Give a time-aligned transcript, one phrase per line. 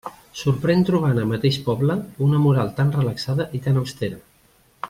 [0.37, 1.99] Sorprèn trobar en el mateix poble
[2.31, 4.23] una moral tan relaxada i tan austera.